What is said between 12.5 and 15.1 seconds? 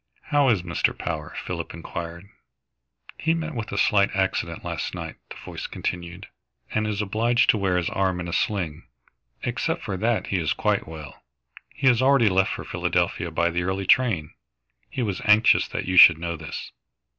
for Philadelphia by the early train. He